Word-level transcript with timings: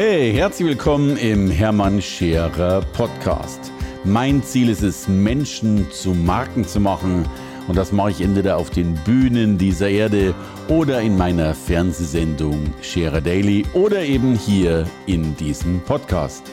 Hey, 0.00 0.32
herzlich 0.32 0.68
willkommen 0.68 1.16
im 1.16 1.50
Hermann 1.50 2.00
Scherer 2.00 2.82
Podcast. 2.92 3.72
Mein 4.04 4.44
Ziel 4.44 4.68
ist 4.68 4.82
es, 4.82 5.08
Menschen 5.08 5.90
zu 5.90 6.10
Marken 6.10 6.64
zu 6.64 6.78
machen. 6.78 7.28
Und 7.66 7.76
das 7.76 7.90
mache 7.90 8.12
ich 8.12 8.20
entweder 8.20 8.58
auf 8.58 8.70
den 8.70 8.94
Bühnen 9.02 9.58
dieser 9.58 9.88
Erde 9.88 10.36
oder 10.68 11.00
in 11.00 11.16
meiner 11.16 11.52
Fernsehsendung 11.52 12.72
Scherer 12.80 13.20
Daily 13.20 13.66
oder 13.72 14.04
eben 14.04 14.36
hier 14.36 14.86
in 15.06 15.36
diesem 15.36 15.80
Podcast. 15.80 16.44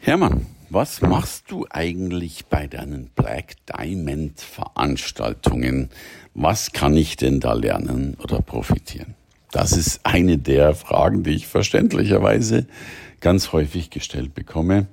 Hermann, 0.00 0.46
was 0.70 1.02
machst 1.02 1.50
du 1.50 1.66
eigentlich 1.68 2.46
bei 2.46 2.66
deinen 2.66 3.10
Black 3.14 3.56
Diamond 3.66 4.40
Veranstaltungen? 4.40 5.90
Was 6.32 6.72
kann 6.72 6.96
ich 6.96 7.16
denn 7.16 7.40
da 7.40 7.52
lernen 7.52 8.16
oder 8.22 8.40
profitieren? 8.40 9.17
Das 9.50 9.72
ist 9.72 10.00
eine 10.04 10.38
der 10.38 10.74
Fragen, 10.74 11.22
die 11.22 11.30
ich 11.30 11.46
verständlicherweise 11.46 12.66
ganz 13.20 13.52
häufig 13.52 13.90
gestellt 13.90 14.34
bekomme 14.34 14.86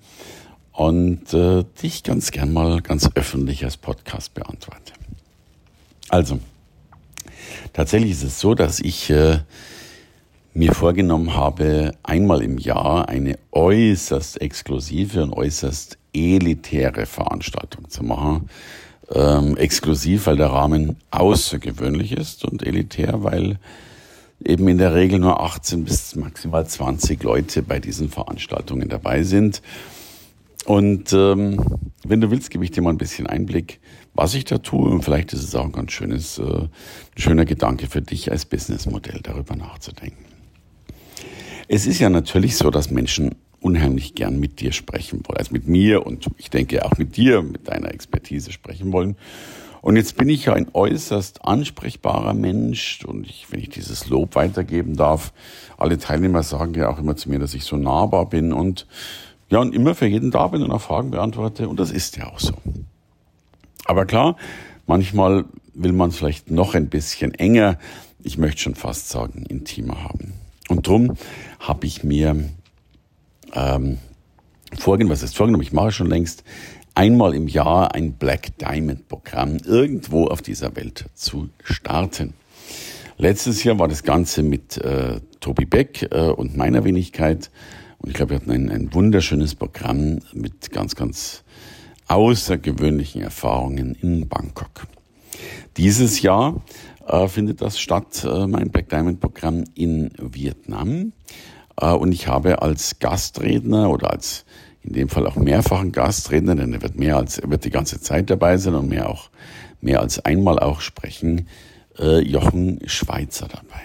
und 0.72 1.34
äh, 1.34 1.64
die 1.82 1.88
ich 1.88 2.04
ganz 2.04 2.32
gern 2.32 2.54
mal 2.54 2.82
ganz 2.82 3.10
öffentlich 3.16 3.64
als 3.64 3.78
Podcast 3.78 4.34
beantworte. 4.34 4.94
Also, 6.10 6.40
tatsächlich 7.74 8.12
ist 8.12 8.24
es 8.24 8.40
so, 8.40 8.56
dass 8.56 8.80
ich 8.80 9.10
äh, 9.10 9.40
mir 10.54 10.74
vorgenommen 10.74 11.36
habe, 11.36 11.94
einmal 12.04 12.42
im 12.42 12.58
Jahr 12.58 13.10
eine 13.10 13.38
äußerst 13.52 14.42
exklusive 14.42 15.22
und 15.24 15.34
äußerst 15.34 15.98
elitäre 16.14 17.06
Veranstaltung 17.06 17.90
zu 17.90 18.04
machen. 18.04 18.50
Ähm, 19.14 19.58
exklusiv, 19.58 20.28
weil 20.28 20.38
der 20.38 20.48
Rahmen 20.48 20.96
außergewöhnlich 21.12 22.14
ist 22.14 22.46
und 22.46 22.66
elitär, 22.66 23.24
weil 23.24 23.60
eben 24.44 24.68
in 24.68 24.78
der 24.78 24.94
Regel 24.94 25.20
nur 25.20 25.40
18 25.42 25.86
bis 25.86 26.16
maximal 26.16 26.68
20 26.68 27.24
Leute 27.24 27.62
bei 27.62 27.80
diesen 27.80 28.10
Veranstaltungen 28.10 28.90
dabei 28.90 29.24
sind. 29.24 29.62
Und 30.66 31.14
ähm, 31.14 31.64
wenn 32.04 32.22
du 32.22 32.32
willst, 32.32 32.50
gebe 32.50 32.64
ich 32.64 32.72
dir 32.72 32.82
mal 32.82 32.90
ein 32.90 32.98
bisschen 32.98 33.28
Einblick, 33.28 33.80
was 34.14 34.34
ich 34.34 34.46
da 34.46 34.58
tue. 34.58 34.90
Und 34.90 35.04
vielleicht 35.04 35.32
ist 35.34 35.44
es 35.44 35.56
auch 35.56 35.66
ein 35.66 35.72
ganz 35.72 35.92
schönes, 35.92 36.40
äh, 36.40 36.68
schöner 37.16 37.46
Gedanke 37.46 37.88
für 37.88 38.02
dich 38.02 38.32
als 38.32 38.46
Businessmodell, 38.46 39.20
darüber 39.22 39.56
nachzudenken. 39.56 40.26
Es 41.68 41.86
ist 41.86 42.00
ja 42.00 42.10
natürlich 42.10 42.58
so, 42.58 42.72
dass 42.72 42.92
Menschen 42.92 43.36
unheimlich 43.60 44.14
gern 44.14 44.40
mit 44.40 44.60
dir 44.60 44.72
sprechen 44.72 45.22
wollen, 45.26 45.38
also 45.38 45.52
mit 45.52 45.68
mir 45.68 46.06
und 46.06 46.28
ich 46.38 46.52
denke 46.52 46.86
auch 46.86 46.98
mit 47.00 47.18
dir, 47.18 47.42
mit 47.42 47.68
deiner 47.68 47.92
Expertise 47.92 48.52
sprechen 48.52 48.92
wollen. 48.92 49.16
Und 49.86 49.98
jetzt 49.98 50.18
bin 50.18 50.30
ich 50.30 50.46
ja 50.46 50.54
ein 50.54 50.66
äußerst 50.74 51.46
ansprechbarer 51.46 52.34
Mensch 52.34 53.06
und 53.06 53.28
ich, 53.28 53.46
wenn 53.52 53.60
ich 53.60 53.70
dieses 53.70 54.10
Lob 54.10 54.34
weitergeben 54.34 54.96
darf, 54.96 55.32
alle 55.78 56.00
Teilnehmer 56.00 56.42
sagen 56.42 56.74
ja 56.74 56.90
auch 56.90 56.98
immer 56.98 57.16
zu 57.16 57.30
mir, 57.30 57.38
dass 57.38 57.54
ich 57.54 57.66
so 57.66 57.78
nahbar 57.78 58.28
bin 58.28 58.52
und 58.52 58.88
ja, 59.52 59.60
und 59.60 59.76
immer 59.76 59.94
für 59.94 60.08
jeden 60.08 60.32
da 60.32 60.48
bin 60.48 60.64
und 60.64 60.72
auch 60.72 60.82
Fragen 60.82 61.12
beantworte 61.12 61.70
und 61.70 61.80
das 61.80 61.92
ist 61.92 62.18
ja 62.18 62.26
auch 62.32 62.40
so. 62.40 62.56
Aber 63.86 64.08
klar, 64.08 64.38
manchmal 64.88 65.46
will 65.76 65.92
man 65.92 66.10
es 66.10 66.18
vielleicht 66.18 66.50
noch 66.50 66.74
ein 66.74 66.90
bisschen 66.90 67.36
enger, 67.36 67.78
ich 68.24 68.40
möchte 68.40 68.62
schon 68.62 68.74
fast 68.74 69.10
sagen, 69.10 69.46
intimer 69.46 70.04
haben. 70.04 70.34
Und 70.68 70.88
drum 70.88 71.14
habe 71.60 71.86
ich 71.86 72.04
mir 72.04 72.50
ähm, 73.54 74.00
vorgenommen, 74.76 75.12
was 75.12 75.22
ist 75.22 75.38
vorgenommen, 75.38 75.62
ich 75.62 75.74
mache 75.74 75.92
schon 75.92 76.08
längst, 76.08 76.44
einmal 76.96 77.36
im 77.36 77.48
Jahr 77.48 77.94
ein 77.94 78.14
Black 78.14 78.58
Diamond 78.58 79.08
Programm 79.08 79.58
irgendwo 79.66 80.28
auf 80.28 80.42
dieser 80.42 80.76
Welt 80.76 81.06
zu 81.14 81.50
starten. 81.64 82.34
Letztes 83.18 83.64
Jahr 83.64 83.78
war 83.80 83.88
das 83.88 84.04
Ganze 84.04 84.44
mit 84.44 84.78
äh, 84.78 85.20
Tobi 85.40 85.66
Beck 85.66 86.08
äh, 86.12 86.30
und 86.30 86.58
meiner 86.58 86.84
Wenigkeit. 86.84 87.52
Und 88.00 88.10
ich 88.10 88.16
glaube, 88.16 88.32
wir 88.32 88.38
hatten 88.38 88.52
ein, 88.52 88.70
ein 88.72 88.94
wunderschönes 88.94 89.56
Programm 89.56 90.20
mit 90.34 90.72
ganz, 90.72 90.96
ganz 90.96 91.44
außergewöhnlichen 92.08 93.22
Erfahrungen 93.22 93.96
in 93.96 94.28
Bangkok. 94.28 94.88
Dieses 95.78 96.22
Jahr 96.22 96.62
äh, 97.08 97.28
findet 97.28 97.62
das 97.62 97.80
statt, 97.80 98.26
äh, 98.26 98.48
mein 98.48 98.70
Black 98.70 98.90
Diamond 98.90 99.20
Programm 99.20 99.64
in 99.76 100.12
Vietnam. 100.18 101.14
Äh, 101.80 101.92
und 101.92 102.12
ich 102.12 102.28
habe 102.28 102.62
als 102.62 103.00
Gastredner 103.00 103.90
oder 103.90 104.12
als 104.12 104.46
in 104.86 104.94
dem 104.94 105.10
Fall 105.10 105.26
auch 105.26 105.36
mehrfachen 105.36 105.92
Gastredner, 105.92 106.56
denn 106.56 106.74
er 106.74 106.82
wird 106.82 106.96
mehr 106.96 107.18
als, 107.18 107.40
er 107.40 107.50
wird 107.50 107.66
die 107.66 107.72
ganze 107.72 108.00
Zeit 108.00 108.30
dabei 108.30 108.58
sein 108.58 108.76
und 108.76 108.88
mehr 108.88 109.10
auch, 109.10 109.30
mehr 109.82 110.00
als 110.00 110.24
einmal 110.24 110.60
auch 110.60 110.82
sprechen, 110.82 111.48
äh, 112.00 112.20
Jochen 112.20 112.80
Schweizer 112.86 113.48
dabei. 113.48 113.82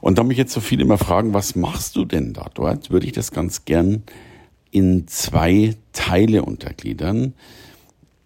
Und 0.00 0.18
da 0.18 0.22
mich 0.22 0.38
jetzt 0.38 0.52
so 0.52 0.60
viele 0.60 0.82
immer 0.82 0.98
fragen, 0.98 1.34
was 1.34 1.56
machst 1.56 1.96
du 1.96 2.04
denn 2.04 2.32
da 2.32 2.46
dort, 2.54 2.90
würde 2.90 3.06
ich 3.06 3.12
das 3.12 3.32
ganz 3.32 3.64
gern 3.64 4.02
in 4.70 5.08
zwei 5.08 5.74
Teile 5.92 6.42
untergliedern. 6.42 7.34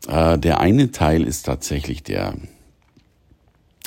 Äh, 0.06 0.38
der 0.38 0.60
eine 0.60 0.90
Teil 0.90 1.22
ist 1.22 1.44
tatsächlich 1.46 2.02
der, 2.02 2.34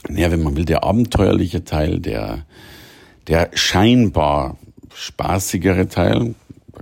naja, 0.09 0.31
wenn 0.31 0.43
man 0.43 0.57
will, 0.57 0.65
der 0.65 0.83
abenteuerliche 0.83 1.63
Teil, 1.63 1.99
der, 1.99 2.45
der 3.27 3.51
scheinbar 3.53 4.57
spaßigere 4.93 5.87
Teil, 5.87 6.33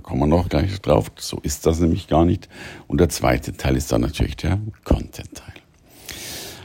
kommen 0.04 0.20
wir 0.20 0.28
noch 0.28 0.48
gleich 0.48 0.80
drauf. 0.80 1.10
So 1.16 1.40
ist 1.42 1.66
das 1.66 1.80
nämlich 1.80 2.06
gar 2.06 2.24
nicht. 2.24 2.48
Und 2.86 3.00
der 3.00 3.08
zweite 3.08 3.56
Teil 3.56 3.76
ist 3.76 3.90
dann 3.90 4.02
natürlich 4.02 4.36
der 4.36 4.60
Content-Teil. 4.84 5.54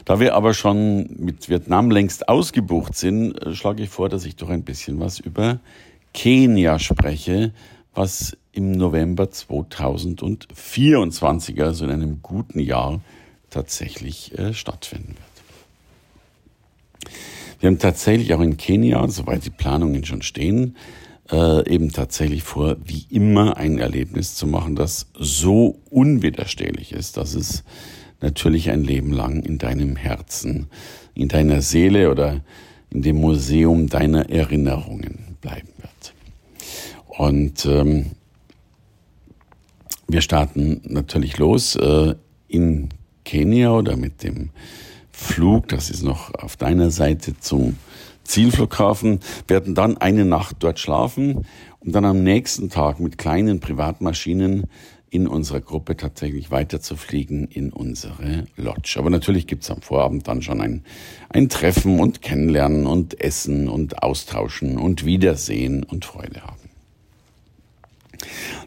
Da 0.05 0.19
wir 0.19 0.35
aber 0.35 0.53
schon 0.53 1.15
mit 1.17 1.49
Vietnam 1.49 1.89
längst 1.89 2.29
ausgebucht 2.29 2.95
sind, 2.95 3.41
äh, 3.41 3.55
schlage 3.55 3.81
ich 3.83 3.89
vor, 3.89 4.09
dass 4.09 4.25
ich 4.25 4.35
doch 4.35 4.49
ein 4.49 4.63
bisschen 4.63 4.99
was 4.99 5.19
über 5.19 5.59
Kenia 6.13 6.77
spreche, 6.79 7.53
was 7.93 8.35
im 8.51 8.71
November 8.71 9.29
2024, 9.31 11.61
also 11.61 11.85
in 11.85 11.91
einem 11.91 12.21
guten 12.21 12.59
Jahr, 12.59 12.99
tatsächlich 13.49 14.37
äh, 14.37 14.53
stattfinden 14.53 15.15
wird. 15.15 15.29
Wir 17.59 17.67
haben 17.67 17.79
tatsächlich 17.79 18.33
auch 18.33 18.41
in 18.41 18.57
Kenia, 18.57 19.07
soweit 19.07 19.45
die 19.45 19.49
Planungen 19.49 20.03
schon 20.05 20.21
stehen, 20.21 20.75
äh, 21.31 21.69
eben 21.69 21.91
tatsächlich 21.91 22.43
vor, 22.43 22.77
wie 22.83 23.05
immer 23.09 23.57
ein 23.57 23.77
Erlebnis 23.77 24.35
zu 24.35 24.47
machen, 24.47 24.75
das 24.75 25.07
so 25.17 25.79
unwiderstehlich 25.89 26.91
ist, 26.91 27.17
dass 27.17 27.35
es 27.35 27.63
natürlich 28.21 28.69
ein 28.69 28.83
Leben 28.83 29.11
lang 29.11 29.43
in 29.43 29.57
deinem 29.57 29.95
Herzen, 29.95 30.67
in 31.13 31.27
deiner 31.27 31.61
Seele 31.61 32.11
oder 32.11 32.41
in 32.89 33.01
dem 33.01 33.17
Museum 33.17 33.87
deiner 33.87 34.29
Erinnerungen 34.29 35.37
bleiben 35.41 35.69
wird. 35.77 36.13
Und 37.07 37.65
ähm, 37.65 38.11
wir 40.07 40.21
starten 40.21 40.81
natürlich 40.85 41.37
los 41.37 41.75
äh, 41.75 42.15
in 42.47 42.89
Kenia 43.23 43.71
oder 43.71 43.95
mit 43.95 44.23
dem 44.23 44.49
Flug, 45.11 45.67
das 45.67 45.89
ist 45.89 46.01
noch 46.01 46.33
auf 46.33 46.57
deiner 46.57 46.91
Seite 46.91 47.37
zum 47.39 47.75
Zielflughafen, 48.29 49.19
werden 49.47 49.75
dann 49.75 49.97
eine 49.97 50.23
Nacht 50.23 50.57
dort 50.59 50.79
schlafen 50.79 51.45
und 51.79 51.93
dann 51.93 52.05
am 52.05 52.23
nächsten 52.23 52.69
Tag 52.69 52.99
mit 52.99 53.17
kleinen 53.17 53.59
Privatmaschinen 53.59 54.67
in 55.09 55.27
unserer 55.27 55.59
Gruppe 55.59 55.97
tatsächlich 55.97 56.51
weiterzufliegen 56.51 57.47
in 57.47 57.73
unsere 57.73 58.45
Lodge. 58.55 58.95
Aber 58.99 59.09
natürlich 59.09 59.47
gibt's 59.47 59.71
am 59.71 59.81
Vorabend 59.81 60.27
dann 60.27 60.43
schon 60.43 60.61
ein, 60.61 60.83
ein 61.29 61.49
Treffen 61.49 61.99
und 61.99 62.21
Kennenlernen 62.21 62.85
und 62.85 63.19
Essen 63.19 63.67
und 63.67 64.03
Austauschen 64.03 64.77
und 64.77 65.05
Wiedersehen 65.05 65.83
und 65.83 66.05
Freude 66.05 66.41
haben. 66.43 66.69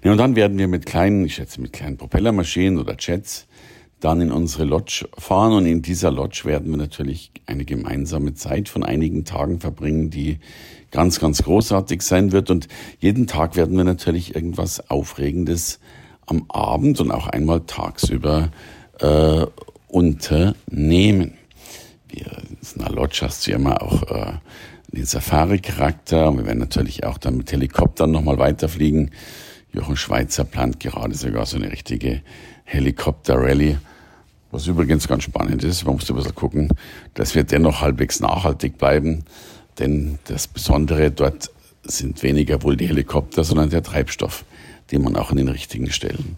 Ja, 0.03 0.13
und 0.13 0.19
dann 0.19 0.35
werden 0.35 0.59
wir 0.59 0.67
mit 0.67 0.87
kleinen, 0.87 1.25
ich 1.25 1.37
schätze 1.37 1.61
mit 1.61 1.73
kleinen 1.73 1.97
Propellermaschinen 1.97 2.79
oder 2.79 2.97
Jets 2.99 3.47
dann 4.03 4.21
in 4.21 4.33
unsere 4.33 4.65
Lodge 4.65 5.09
fahren 5.17 5.53
und 5.53 5.65
in 5.65 5.81
dieser 5.81 6.11
Lodge 6.11 6.43
werden 6.45 6.71
wir 6.71 6.77
natürlich 6.77 7.31
eine 7.47 7.65
gemeinsame 7.65 8.35
Zeit 8.35 8.69
von 8.69 8.83
einigen 8.83 9.25
Tagen 9.25 9.61
verbringen, 9.61 10.11
die 10.11 10.41
ganz, 10.91 11.21
ganz 11.21 11.45
großartig 11.45 12.03
sein 12.03 12.33
wird 12.33 12.51
und 12.51 12.67
jeden 12.99 13.29
Tag 13.29 13.55
werden 13.55 13.77
wir 13.77 13.85
natürlich 13.85 14.35
irgendwas 14.35 14.91
Aufregendes 14.91 15.79
am 16.27 16.47
Abend 16.49 17.01
und 17.01 17.13
auch 17.13 17.29
einmal 17.29 17.61
tagsüber 17.61 18.51
äh, 18.99 19.47
unternehmen. 19.87 21.35
Wir, 22.09 22.27
in 22.75 22.81
einer 22.81 22.93
Lodge 22.93 23.21
hast 23.23 23.47
du 23.47 23.53
ja 23.53 23.57
immer 23.57 23.83
auch 23.83 24.03
äh, 24.11 24.33
den 24.89 25.07
Safari-Charakter 25.07 26.37
wir 26.37 26.45
werden 26.45 26.59
natürlich 26.59 27.05
auch 27.05 27.19
dann 27.19 27.37
mit 27.37 27.53
Helikoptern 27.53 28.11
nochmal 28.11 28.39
weiterfliegen. 28.39 29.13
Jochen 29.73 29.97
Schweizer 29.97 30.45
plant 30.45 30.81
gerade 30.81 31.15
sogar 31.15 31.47
so 31.47 31.57
eine 31.57 31.71
richtige 31.71 32.21
Helikopter-Rallye 32.65 33.79
was 34.53 34.67
übrigens 34.67 35.09
ganz 35.09 35.25
spannend 35.25 35.65
ist, 35.65 35.85
man 35.85 35.95
muss 35.97 36.09
ein 36.09 36.15
bisschen 36.15 36.35
gucken, 36.35 36.69
dass 37.15 37.35
wir 37.35 37.43
dennoch 37.43 37.81
halbwegs 37.81 38.21
nachhaltig 38.21 38.79
bleiben, 38.79 39.25
denn 39.79 40.19
das 40.25 40.47
Besondere 40.47 41.11
dort 41.11 41.51
sind 41.83 42.23
weniger 42.23 42.63
wohl 42.63 42.77
die 42.77 42.87
Helikopter, 42.87 43.43
sondern 43.43 43.71
der 43.71 43.83
Treibstoff, 43.83 44.45
den 44.93 45.03
man 45.03 45.17
auch 45.17 45.31
an 45.31 45.39
den 45.39 45.49
richtigen 45.49 45.91
Stellen 45.91 46.37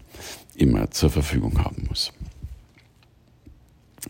immer 0.55 0.89
zur 0.91 1.09
Verfügung 1.09 1.63
haben 1.63 1.85
muss. 1.89 2.13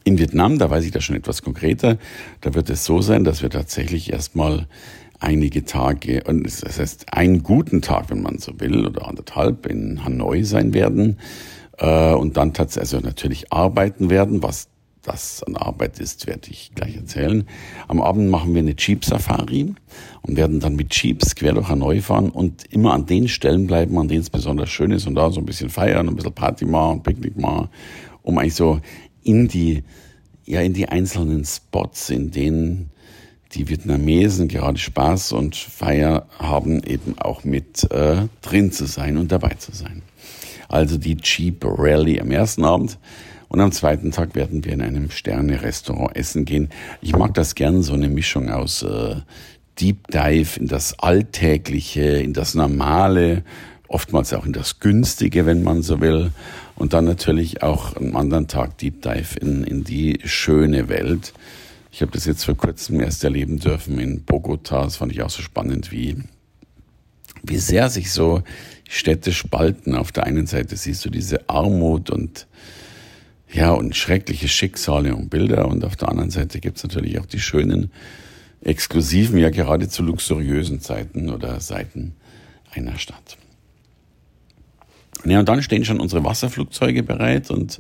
In 0.04 0.20
Vietnam, 0.20 0.60
da 0.60 0.70
weiß 0.70 0.86
ich 0.86 0.92
das 0.92 1.04
schon 1.04 1.16
etwas 1.16 1.42
konkreter, 1.42 1.98
da 2.42 2.54
wird 2.54 2.70
es 2.70 2.86
so 2.86 3.02
sein, 3.02 3.24
dass 3.24 3.42
wir 3.42 3.50
tatsächlich 3.50 4.14
erstmal 4.14 4.68
einige 5.20 5.66
Tage, 5.66 6.22
das 6.22 6.78
heißt 6.78 7.12
einen 7.12 7.42
guten 7.42 7.82
Tag, 7.82 8.12
wenn 8.12 8.22
man 8.22 8.38
so 8.38 8.60
will, 8.60 8.86
oder 8.86 9.08
anderthalb 9.08 9.66
in 9.66 10.06
Hanoi 10.06 10.44
sein 10.44 10.76
werden 10.76 11.18
äh, 11.78 12.14
und 12.14 12.38
dann 12.38 12.54
tatsächlich 12.54 12.94
also 12.94 13.06
natürlich 13.06 13.52
arbeiten 13.52 14.10
werden, 14.10 14.44
was 14.44 14.70
das 15.06 15.44
an 15.44 15.56
Arbeit 15.56 16.00
ist, 16.00 16.28
werde 16.28 16.50
ich 16.50 16.72
gleich 16.74 16.96
erzählen. 16.96 17.48
Am 17.88 18.02
Abend 18.02 18.30
machen 18.30 18.54
wir 18.54 18.60
eine 18.62 18.76
Jeep-Safari 18.76 19.74
und 20.24 20.38
werden 20.38 20.60
dann 20.60 20.76
mit 20.76 20.94
Jeeps 20.96 21.36
quer 21.36 21.54
durch 21.54 21.68
Hanoi 21.68 22.02
fahren 22.02 22.30
und 22.30 22.66
immer 22.72 22.94
an 22.94 23.06
den 23.06 23.28
Stellen 23.28 23.68
bleiben, 23.68 23.98
an 23.98 24.08
denen 24.08 24.22
es 24.22 24.30
besonders 24.30 24.70
schön 24.70 24.92
ist 24.92 25.08
und 25.08 25.16
da 25.16 25.32
so 25.32 25.40
ein 25.40 25.46
bisschen 25.46 25.70
feiern, 25.70 26.08
ein 26.08 26.16
bisschen 26.16 26.34
Party 26.34 26.66
machen, 26.66 27.04
Picknick 27.04 27.38
machen, 27.38 27.70
um 28.24 28.38
eigentlich 28.38 28.56
so 28.56 28.80
in 29.24 29.48
die, 29.48 29.84
ja, 30.46 30.62
in 30.62 30.74
die 30.74 30.90
einzelnen 30.90 31.46
Spots, 31.46 32.10
in 32.10 32.32
denen 32.32 32.90
die 33.54 33.70
Vietnamesen 33.70 34.48
gerade 34.48 34.78
Spaß 34.78 35.32
und 35.32 35.56
Feier 35.56 36.26
haben, 36.40 36.84
eben 36.84 37.18
auch 37.18 37.44
mit 37.44 37.90
äh, 37.92 38.28
drin 38.42 38.72
zu 38.72 38.86
sein 38.86 39.18
und 39.18 39.32
dabei 39.32 39.54
zu 39.58 39.72
sein. 39.72 40.02
Also 40.68 40.98
die 40.98 41.18
Jeep 41.22 41.64
Rally 41.64 42.20
am 42.20 42.32
ersten 42.32 42.64
Abend. 42.64 42.98
Und 43.48 43.62
am 43.62 43.72
zweiten 43.72 44.12
Tag 44.12 44.36
werden 44.36 44.66
wir 44.66 44.74
in 44.74 44.82
einem 44.82 45.12
Sterne-Restaurant 45.12 46.16
essen 46.16 46.46
gehen. 46.46 46.70
Ich 47.02 47.16
mag 47.16 47.34
das 47.36 47.56
gern, 47.56 47.84
so 47.84 47.94
eine 47.94 48.10
Mischung 48.10 48.50
aus 48.50 48.84
äh, 48.84 49.16
Deep 49.80 50.08
Dive 50.08 50.60
in 50.60 50.68
das 50.68 51.00
Alltägliche, 51.00 52.02
in 52.02 52.34
das 52.34 52.56
Normale, 52.56 53.44
oftmals 53.88 54.34
auch 54.34 54.46
in 54.46 54.54
das 54.54 54.80
Günstige, 54.80 55.46
wenn 55.46 55.64
man 55.64 55.84
so 55.84 56.02
will. 56.02 56.32
Und 56.76 56.94
dann 56.94 57.06
natürlich 57.06 57.62
auch 57.64 57.96
am 57.96 58.16
anderen 58.16 58.48
Tag 58.48 58.78
Deep 58.78 59.02
Dive 59.02 59.40
in, 59.40 59.64
in 59.64 59.84
die 59.84 60.20
schöne 60.26 60.90
Welt. 60.90 61.34
Ich 61.92 62.02
habe 62.02 62.12
das 62.12 62.26
jetzt 62.26 62.44
vor 62.44 62.58
kurzem 62.58 63.00
erst 63.00 63.24
erleben 63.24 63.60
dürfen 63.60 64.00
in 64.00 64.24
Bogota. 64.24 64.84
Das 64.84 64.98
fand 64.98 65.14
ich 65.14 65.22
auch 65.22 65.30
so 65.30 65.42
spannend, 65.42 65.92
wie, 65.94 66.18
wie 67.48 67.58
sehr 67.58 67.90
sich 67.90 68.12
so 68.12 68.44
Städte 68.88 69.34
spalten. 69.34 69.96
Auf 69.96 70.12
der 70.12 70.26
einen 70.26 70.48
Seite 70.48 70.76
siehst 70.76 71.06
du 71.06 71.10
diese 71.10 71.50
Armut 71.50 72.10
und 72.10 72.48
ja, 73.52 73.72
und 73.72 73.96
schreckliche 73.96 74.48
Schicksale 74.48 75.16
und 75.16 75.30
Bilder. 75.30 75.68
Und 75.68 75.86
auf 75.86 75.96
der 75.96 76.10
anderen 76.10 76.30
Seite 76.30 76.60
gibt's 76.60 76.84
natürlich 76.84 77.20
auch 77.20 77.26
die 77.26 77.40
schönen, 77.40 77.92
exklusiven, 78.62 79.38
ja 79.38 79.50
geradezu 79.50 80.04
luxuriösen 80.04 80.82
Zeiten 80.82 81.30
oder 81.30 81.60
Seiten 81.60 82.16
einer 82.74 82.98
Stadt. 82.98 83.38
Ja, 85.24 85.40
und 85.40 85.48
dann 85.48 85.64
stehen 85.64 85.86
schon 85.86 86.00
unsere 86.00 86.24
Wasserflugzeuge 86.24 87.04
bereit 87.04 87.50
und 87.50 87.80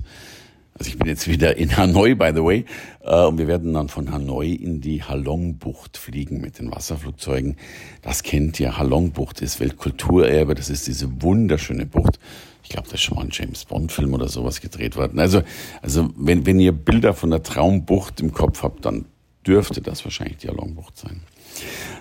also 0.77 0.89
ich 0.89 0.98
bin 0.98 1.07
jetzt 1.07 1.27
wieder 1.30 1.57
in 1.57 1.77
Hanoi, 1.77 2.16
by 2.16 2.31
the 2.36 2.44
way, 2.44 2.66
äh, 3.01 3.25
und 3.25 3.38
wir 3.38 3.48
werden 3.48 3.74
dann 3.74 3.88
von 3.88 4.12
Hanoi 4.12 4.51
in 4.51 4.81
die 4.81 5.04
Halong-Bucht 5.04 5.98
fliegen 5.98 6.42
mit 6.42 6.60
den 6.60 6.69
Wasserflugzeugen. 6.69 7.56
Das 8.01 8.24
kennt 8.24 8.60
ihr, 8.60 8.77
Halong-Bucht 8.77 9.42
ist 9.42 9.62
Weltkulturerbe, 9.62 10.54
das 10.54 10.69
ist 10.69 10.88
diese 10.88 11.22
wunderschöne 11.22 11.86
Bucht. 11.86 12.19
Ich 12.63 12.69
glaube, 12.69 12.89
da 12.89 12.95
ist 12.95 13.04
schon 13.04 13.16
mal 13.16 13.24
ein 13.24 13.30
James 13.31 13.63
Bond-Film 13.63 14.13
oder 14.13 14.27
sowas 14.27 14.60
gedreht 14.60 14.98
worden. 14.98 15.19
Also, 15.19 15.44
also 15.81 16.10
wenn, 16.18 16.45
wenn 16.45 16.60
ihr 16.60 16.74
Bilder 16.74 17.13
von 17.13 17.30
der 17.30 17.44
Traumbucht 17.44 18.19
im 18.19 18.33
Kopf 18.33 18.62
habt, 18.62 18.86
dann 18.86 19.06
dürfte 19.48 19.81
das 19.81 20.04
wahrscheinlich 20.04 20.38
die 20.38 20.50
Halong-Bucht 20.50 20.98
sein. 20.98 21.22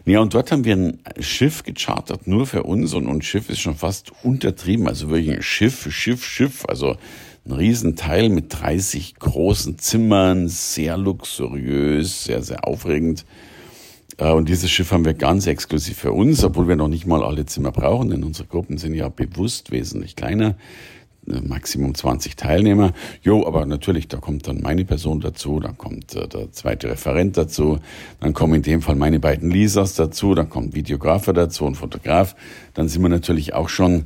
Ja, 0.04 0.18
und 0.18 0.34
dort 0.34 0.50
haben 0.50 0.64
wir 0.64 0.74
ein 0.74 0.98
Schiff 1.20 1.62
gechartert, 1.62 2.26
nur 2.26 2.46
für 2.46 2.64
uns, 2.64 2.92
und, 2.92 3.06
und 3.06 3.24
Schiff 3.24 3.50
ist 3.50 3.60
schon 3.60 3.76
fast 3.76 4.10
untertrieben, 4.24 4.88
also 4.88 5.10
wirklich 5.10 5.36
ein 5.36 5.42
Schiff, 5.42 5.86
Schiff, 5.92 6.24
Schiff, 6.24 6.64
also 6.66 6.96
ein 7.46 7.52
Riesenteil 7.52 8.30
mit 8.30 8.46
30 8.60 9.16
großen 9.16 9.78
Zimmern, 9.78 10.48
sehr 10.48 10.96
luxuriös, 10.96 12.24
sehr, 12.24 12.42
sehr 12.42 12.66
aufregend. 12.66 13.26
Äh, 14.16 14.30
und 14.30 14.48
dieses 14.48 14.70
Schiff 14.70 14.92
haben 14.92 15.04
wir 15.04 15.14
ganz 15.14 15.46
exklusiv 15.46 15.98
für 15.98 16.12
uns, 16.12 16.42
obwohl 16.42 16.68
wir 16.68 16.76
noch 16.76 16.88
nicht 16.88 17.06
mal 17.06 17.22
alle 17.22 17.44
Zimmer 17.44 17.72
brauchen, 17.72 18.10
denn 18.10 18.24
unsere 18.24 18.48
Gruppen 18.48 18.78
sind 18.78 18.94
ja 18.94 19.08
bewusst 19.08 19.70
wesentlich 19.72 20.16
kleiner. 20.16 20.56
Äh, 21.26 21.40
Maximum 21.40 21.94
20 21.94 22.36
Teilnehmer. 22.36 22.92
Jo, 23.22 23.46
aber 23.46 23.66
natürlich, 23.66 24.08
da 24.08 24.18
kommt 24.18 24.46
dann 24.46 24.60
meine 24.60 24.84
Person 24.84 25.20
dazu, 25.20 25.60
dann 25.60 25.76
kommt 25.78 26.14
äh, 26.14 26.28
der 26.28 26.52
zweite 26.52 26.88
Referent 26.88 27.36
dazu, 27.36 27.78
dann 28.20 28.34
kommen 28.34 28.54
in 28.54 28.62
dem 28.62 28.82
Fall 28.82 28.96
meine 28.96 29.20
beiden 29.20 29.50
Lisas 29.50 29.94
dazu, 29.94 30.34
dann 30.34 30.48
kommt 30.48 30.74
Videografer 30.74 31.32
dazu 31.32 31.64
und 31.64 31.76
Fotograf. 31.76 32.34
Dann 32.74 32.88
sind 32.88 33.02
wir 33.02 33.08
natürlich 33.08 33.54
auch 33.54 33.68
schon 33.68 34.04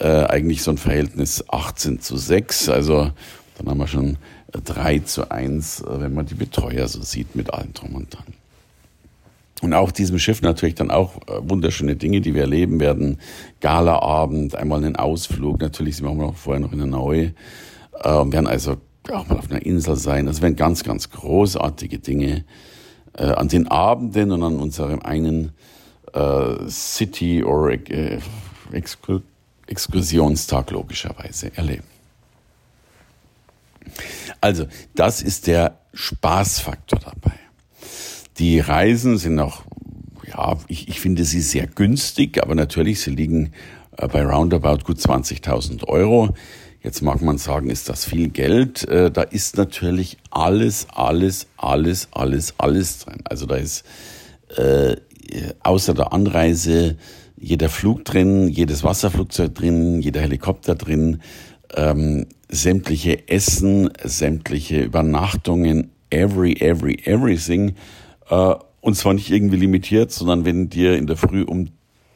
äh, 0.00 0.24
eigentlich 0.24 0.62
so 0.62 0.70
ein 0.70 0.78
Verhältnis 0.78 1.44
18 1.48 2.00
zu 2.00 2.16
6. 2.16 2.68
Also 2.68 3.10
dann 3.56 3.68
haben 3.68 3.78
wir 3.78 3.86
schon 3.86 4.18
3 4.52 5.00
zu 5.00 5.30
1, 5.30 5.80
äh, 5.80 6.00
wenn 6.00 6.14
man 6.14 6.26
die 6.26 6.34
Betreuer 6.34 6.88
so 6.88 7.02
sieht 7.02 7.36
mit 7.36 7.52
allem 7.52 7.74
drum 7.74 7.94
und 7.94 8.14
dran. 8.14 8.34
Und 9.60 9.74
auch 9.74 9.90
diesem 9.90 10.18
Schiff 10.18 10.40
natürlich 10.40 10.76
dann 10.76 10.90
auch 10.90 11.16
äh, 11.26 11.40
wunderschöne 11.40 11.96
Dinge, 11.96 12.20
die 12.20 12.34
wir 12.34 12.42
erleben 12.42 12.78
werden. 12.80 13.18
Galaabend, 13.60 14.54
einmal 14.54 14.78
einen 14.78 14.96
Ausflug, 14.96 15.60
natürlich 15.60 15.96
sind 15.96 16.06
wir 16.06 16.24
auch 16.24 16.36
vorher 16.36 16.60
noch 16.60 16.72
in 16.72 16.78
der 16.78 16.86
Neu. 16.86 17.30
Äh, 18.02 18.12
und 18.12 18.32
werden 18.32 18.46
also 18.46 18.76
auch 19.12 19.26
mal 19.26 19.38
auf 19.38 19.50
einer 19.50 19.64
Insel 19.64 19.96
sein. 19.96 20.26
Das 20.26 20.42
werden 20.42 20.56
ganz, 20.56 20.84
ganz 20.84 21.10
großartige 21.10 21.98
Dinge 21.98 22.44
äh, 23.14 23.24
an 23.24 23.48
den 23.48 23.66
Abenden 23.68 24.32
und 24.32 24.42
an 24.42 24.58
unserem 24.58 25.00
einen 25.00 25.52
äh, 26.12 26.68
City- 26.68 27.42
or 27.42 27.70
äh, 27.70 28.18
Exkursionstag 29.68 30.70
logischerweise 30.70 31.56
erleben. 31.56 31.84
Also, 34.40 34.66
das 34.94 35.22
ist 35.22 35.46
der 35.46 35.78
Spaßfaktor 35.94 37.00
dabei. 37.00 37.34
Die 38.38 38.60
Reisen 38.60 39.18
sind 39.18 39.34
noch, 39.34 39.64
ja, 40.26 40.56
ich, 40.68 40.88
ich 40.88 41.00
finde 41.00 41.24
sie 41.24 41.40
sehr 41.40 41.66
günstig, 41.66 42.42
aber 42.42 42.54
natürlich, 42.54 43.00
sie 43.00 43.10
liegen 43.10 43.52
äh, 43.96 44.06
bei 44.06 44.24
roundabout 44.24 44.84
gut 44.84 44.98
20.000 44.98 45.84
Euro. 45.84 46.34
Jetzt 46.82 47.02
mag 47.02 47.20
man 47.20 47.38
sagen, 47.38 47.70
ist 47.70 47.88
das 47.88 48.04
viel 48.04 48.28
Geld? 48.28 48.86
Äh, 48.88 49.10
da 49.10 49.22
ist 49.22 49.56
natürlich 49.56 50.18
alles, 50.30 50.86
alles, 50.94 51.48
alles, 51.56 52.08
alles, 52.12 52.54
alles 52.58 52.98
drin. 53.00 53.20
Also 53.24 53.46
da 53.46 53.56
ist 53.56 53.84
äh, 54.56 54.96
außer 55.62 55.94
der 55.94 56.12
Anreise 56.12 56.96
jeder 57.40 57.68
Flug 57.68 58.04
drin, 58.04 58.48
jedes 58.48 58.84
Wasserflugzeug 58.84 59.54
drin, 59.54 60.00
jeder 60.00 60.20
Helikopter 60.20 60.74
drin, 60.74 61.20
ähm, 61.74 62.26
sämtliche 62.48 63.28
Essen, 63.28 63.90
sämtliche 64.02 64.82
Übernachtungen, 64.82 65.90
every, 66.10 66.54
every, 66.60 66.98
everything. 67.04 67.74
Äh, 68.30 68.54
und 68.80 68.94
zwar 68.94 69.14
nicht 69.14 69.30
irgendwie 69.30 69.56
limitiert, 69.56 70.12
sondern 70.12 70.44
wenn 70.44 70.70
dir 70.70 70.96
in 70.96 71.06
der 71.06 71.16
Früh 71.16 71.42
um 71.42 71.68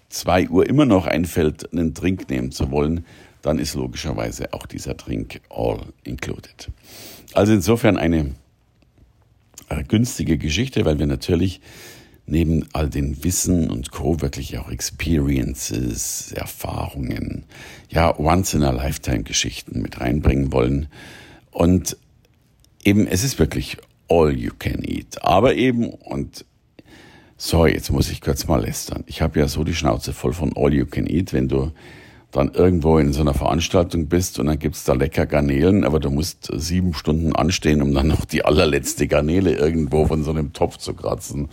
zwei 0.08 0.48
Uhr 0.48 0.68
immer 0.68 0.86
noch 0.86 1.06
einfällt, 1.06 1.72
einen 1.72 1.94
Drink 1.94 2.28
nehmen 2.30 2.52
zu 2.52 2.70
wollen, 2.70 3.04
dann 3.42 3.58
ist 3.58 3.74
logischerweise 3.74 4.52
auch 4.52 4.66
dieser 4.66 4.94
Drink 4.94 5.40
all 5.50 5.80
included. 6.04 6.68
Also 7.34 7.52
insofern 7.52 7.96
eine 7.96 8.34
äh, 9.68 9.82
günstige 9.82 10.38
Geschichte, 10.38 10.84
weil 10.84 10.98
wir 10.98 11.06
natürlich 11.06 11.60
neben 12.26 12.68
all 12.72 12.88
den 12.88 13.24
Wissen 13.24 13.70
und 13.70 13.90
Co. 13.90 14.20
wirklich 14.20 14.58
auch 14.58 14.70
Experiences, 14.70 16.32
Erfahrungen, 16.32 17.44
ja, 17.88 18.18
Once-in-a-Lifetime-Geschichten 18.18 19.82
mit 19.82 20.00
reinbringen 20.00 20.52
wollen. 20.52 20.88
Und 21.50 21.96
eben, 22.84 23.06
es 23.06 23.24
ist 23.24 23.38
wirklich 23.38 23.76
all 24.08 24.36
you 24.36 24.52
can 24.58 24.82
eat. 24.84 25.22
Aber 25.22 25.54
eben, 25.54 25.88
und 25.90 26.44
sorry, 27.36 27.72
jetzt 27.72 27.90
muss 27.90 28.10
ich 28.10 28.20
kurz 28.20 28.46
mal 28.46 28.62
lästern. 28.62 29.04
Ich 29.06 29.20
habe 29.20 29.40
ja 29.40 29.48
so 29.48 29.64
die 29.64 29.74
Schnauze 29.74 30.12
voll 30.12 30.32
von 30.32 30.52
all 30.56 30.72
you 30.72 30.86
can 30.86 31.06
eat, 31.06 31.32
wenn 31.32 31.48
du 31.48 31.72
dann 32.30 32.52
irgendwo 32.54 32.98
in 32.98 33.12
so 33.12 33.20
einer 33.20 33.34
Veranstaltung 33.34 34.06
bist 34.06 34.38
und 34.38 34.46
dann 34.46 34.58
gibt's 34.58 34.84
da 34.84 34.94
lecker 34.94 35.26
Garnelen, 35.26 35.84
aber 35.84 36.00
du 36.00 36.10
musst 36.10 36.50
sieben 36.54 36.94
Stunden 36.94 37.36
anstehen, 37.36 37.82
um 37.82 37.92
dann 37.92 38.08
noch 38.08 38.24
die 38.24 38.44
allerletzte 38.44 39.06
Garnele 39.06 39.54
irgendwo 39.54 40.06
von 40.06 40.24
so 40.24 40.30
einem 40.30 40.54
Topf 40.54 40.78
zu 40.78 40.94
kratzen. 40.94 41.50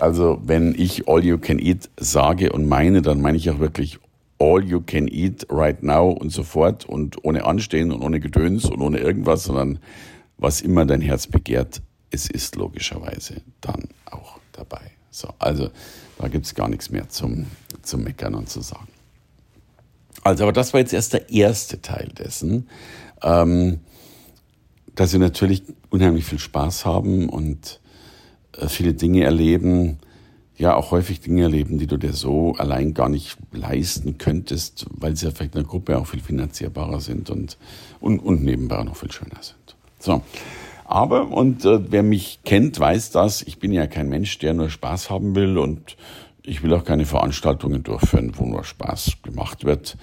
Also 0.00 0.40
wenn 0.44 0.74
ich 0.76 1.08
all 1.08 1.24
you 1.24 1.38
can 1.38 1.58
eat 1.58 1.88
sage 1.98 2.52
und 2.52 2.66
meine, 2.66 3.02
dann 3.02 3.20
meine 3.20 3.36
ich 3.36 3.48
auch 3.50 3.58
wirklich 3.58 3.98
all 4.38 4.64
you 4.64 4.80
can 4.80 5.08
eat 5.08 5.46
right 5.50 5.82
now 5.82 6.10
und 6.10 6.30
sofort 6.30 6.84
und 6.84 7.24
ohne 7.24 7.44
Anstehen 7.44 7.92
und 7.92 8.02
ohne 8.02 8.20
Gedöns 8.20 8.64
und 8.64 8.80
ohne 8.80 8.98
irgendwas, 8.98 9.44
sondern 9.44 9.78
was 10.36 10.60
immer 10.60 10.84
dein 10.84 11.00
Herz 11.00 11.26
begehrt, 11.26 11.80
es 12.10 12.28
ist 12.28 12.56
logischerweise 12.56 13.42
dann 13.60 13.88
auch 14.06 14.38
dabei. 14.52 14.90
So, 15.10 15.28
also 15.38 15.70
da 16.18 16.28
gibt's 16.28 16.54
gar 16.54 16.68
nichts 16.68 16.90
mehr 16.90 17.08
zum, 17.08 17.46
zum 17.82 18.02
Meckern 18.02 18.34
und 18.34 18.48
zu 18.48 18.60
sagen. 18.60 18.88
Also, 20.24 20.44
aber 20.44 20.52
das 20.52 20.72
war 20.72 20.80
jetzt 20.80 20.92
erst 20.92 21.12
der 21.12 21.30
erste 21.30 21.82
Teil 21.82 22.08
dessen, 22.18 22.68
ähm, 23.22 23.80
dass 24.94 25.12
wir 25.12 25.20
natürlich 25.20 25.62
unheimlich 25.90 26.24
viel 26.24 26.38
Spaß 26.38 26.84
haben 26.84 27.28
und 27.28 27.80
viele 28.68 28.94
Dinge 28.94 29.24
erleben, 29.24 29.98
ja 30.56 30.74
auch 30.76 30.90
häufig 30.90 31.20
Dinge 31.20 31.42
erleben, 31.42 31.78
die 31.78 31.86
du 31.86 31.96
dir 31.96 32.12
so 32.12 32.54
allein 32.58 32.94
gar 32.94 33.08
nicht 33.08 33.36
leisten 33.52 34.18
könntest, 34.18 34.86
weil 34.90 35.16
sie 35.16 35.26
ja 35.26 35.32
vielleicht 35.32 35.54
in 35.54 35.62
der 35.62 35.68
Gruppe 35.68 35.98
auch 35.98 36.06
viel 36.06 36.20
finanzierbarer 36.20 37.00
sind 37.00 37.30
und, 37.30 37.58
und, 38.00 38.20
und 38.20 38.44
nebenbei 38.44 38.82
noch 38.84 38.96
viel 38.96 39.10
schöner 39.10 39.42
sind. 39.42 39.76
So. 39.98 40.22
Aber, 40.84 41.28
und 41.28 41.64
äh, 41.64 41.90
wer 41.90 42.02
mich 42.02 42.40
kennt, 42.44 42.78
weiß 42.78 43.10
das, 43.10 43.42
ich 43.42 43.58
bin 43.58 43.72
ja 43.72 43.86
kein 43.86 44.08
Mensch, 44.08 44.38
der 44.38 44.54
nur 44.54 44.68
Spaß 44.68 45.10
haben 45.10 45.34
will 45.34 45.58
und 45.58 45.96
ich 46.42 46.62
will 46.62 46.74
auch 46.74 46.84
keine 46.84 47.06
Veranstaltungen 47.06 47.82
durchführen, 47.82 48.32
wo 48.36 48.44
nur 48.44 48.64
Spaß 48.64 49.22
gemacht 49.22 49.64
wird. 49.64 49.96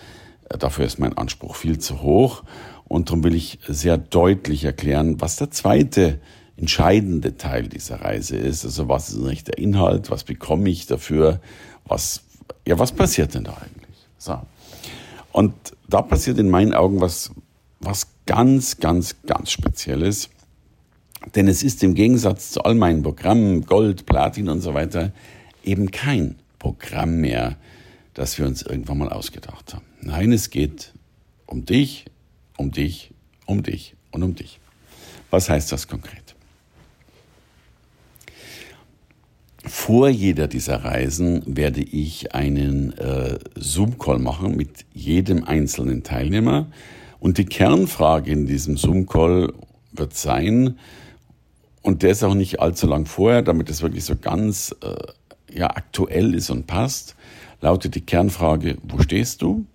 Äh, 0.50 0.58
dafür 0.58 0.86
ist 0.86 1.00
mein 1.00 1.17
Anspruch 1.17 1.55
viel 1.55 1.77
zu 1.79 2.01
hoch. 2.01 2.43
Und 2.88 3.10
darum 3.10 3.24
will 3.24 3.36
ich 3.36 3.60
sehr 3.67 3.98
deutlich 3.98 4.65
erklären, 4.65 5.22
was 5.22 5.38
der 5.38 5.51
zweite 5.51 6.20
entscheidende 6.62 7.38
Teil 7.38 7.68
dieser 7.68 8.01
Reise 8.01 8.38
ist. 8.38 8.63
Also 8.63 8.88
was 8.88 9.10
ist 9.10 9.18
eigentlich 9.18 9.44
der 9.44 9.58
Inhalt? 9.58 10.12
Was 10.12 10.24
bekomme 10.24 10.70
ich 10.70 10.86
dafür? 10.86 11.41
Was, 11.86 12.22
ja, 12.68 12.77
was 12.77 12.91
passiert 12.91 13.34
denn 13.34 13.46
da 13.46 13.53
eigentlich? 13.53 13.98
So. 14.20 14.39
Und 15.32 15.53
da 15.89 16.03
passiert 16.03 16.38
in 16.38 16.50
meinen 16.50 16.75
Augen 16.75 17.01
was, 17.01 17.32
was 17.80 18.08
ganz, 18.27 18.77
ganz, 18.77 19.15
ganz 19.25 19.50
Spezielles. 19.50 20.30
Denn 21.34 21.48
es 21.48 21.63
ist 21.63 21.82
im 21.84 21.96
Gegensatz 21.96 22.51
zu 22.51 22.63
all 22.63 22.75
meinen 22.75 23.01
Programmen, 23.01 23.65
Gold, 23.65 24.06
Platin 24.06 24.48
und 24.48 24.62
so 24.62 24.75
weiter, 24.75 25.12
eben 25.63 25.89
kein 25.89 26.36
Programm 26.60 27.18
mehr, 27.22 27.58
das 28.13 28.38
wir 28.38 28.46
uns 28.46 28.62
irgendwann 28.62 29.00
mal 29.00 29.10
ausgedacht 29.10 29.74
haben. 29.74 29.86
Nein, 30.01 30.32
es 30.32 30.51
geht 30.51 30.94
um 31.48 31.65
dich, 31.65 32.06
um 32.56 32.72
dich, 32.72 33.12
um 33.48 33.63
dich 33.63 33.96
und 34.12 34.22
um 34.22 34.36
dich. 34.36 34.60
Was 35.32 35.50
heißt 35.50 35.72
das 35.72 35.88
konkret? 35.88 36.21
Vor 39.63 40.10
jeder 40.10 40.48
dieser 40.48 40.84
Reisen 40.84 41.44
werde 41.46 41.82
ich 41.82 42.34
einen 42.34 42.98
äh, 42.98 43.38
Zoom-Call 43.56 44.18
machen 44.18 44.56
mit 44.56 44.86
jedem 44.94 45.44
einzelnen 45.44 46.03
Teilnehmer. 46.03 46.68
Und 47.20 47.38
die 47.38 47.46
Kernfrage 47.46 48.32
in 48.32 48.48
diesem 48.48 48.75
Zoom-Call 48.75 49.53
wird 49.91 50.15
sein, 50.15 50.80
und 51.84 52.03
der 52.03 52.12
ist 52.12 52.24
auch 52.24 52.36
nicht 52.36 52.60
allzu 52.60 52.88
lang 52.88 53.06
vorher, 53.06 53.41
damit 53.41 53.70
es 53.70 53.82
wirklich 53.82 54.03
so 54.03 54.15
ganz 54.15 54.75
äh, 54.84 55.58
ja, 55.58 55.68
aktuell 55.68 56.34
ist 56.36 56.50
und 56.50 56.68
passt, 56.68 57.15
lautet 57.60 57.96
die 57.96 58.01
Kernfrage, 58.01 58.77
wo 58.84 59.00
stehst 59.01 59.41
du 59.41 59.65